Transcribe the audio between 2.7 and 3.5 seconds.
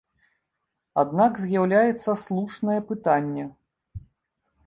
пытанне.